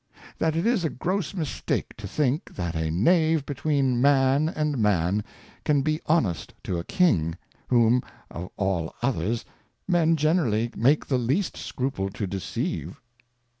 That 0.39 0.55
it 0.55 0.65
is 0.65 0.83
a 0.83 0.89
gross 0.89 1.35
Mistake 1.35 1.95
to 1.97 2.07
think. 2.07 2.55
That 2.55 2.73
a 2.75 2.89
Knave 2.89 3.45
be 3.45 3.53
tween 3.53 4.01
Man 4.01 4.49
and 4.49 4.79
Man, 4.79 5.23
can 5.63 5.83
be 5.83 6.01
honest 6.07 6.55
to 6.63 6.79
a 6.79 6.83
King, 6.83 7.37
whom, 7.67 8.01
of 8.31 8.49
all 8.57 8.95
other. 9.03 9.37
Men 9.87 10.15
generally 10.15 10.71
make 10.75 11.05
the 11.05 11.19
least 11.19 11.55
Scruple 11.55 12.09
to 12.13 12.25
deceive. 12.25 12.99